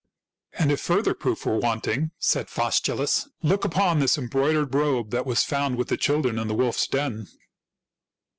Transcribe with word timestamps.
"And 0.57 0.71
if 0.71 0.81
further 0.81 1.13
proof 1.13 1.45
were 1.45 1.59
wanting," 1.59 2.09
said 2.17 2.49
Faus 2.49 2.79
tulus," 2.81 3.27
look 3.43 3.63
upon 3.63 3.99
this 3.99 4.17
embroidered 4.17 4.73
robe 4.73 5.11
that 5.11 5.27
was 5.27 5.43
found 5.43 5.77
with 5.77 5.89
the 5.89 5.95
children 5.95 6.39
in 6.39 6.47
the 6.47 6.55
wolf's 6.55 6.87
den." 6.87 7.27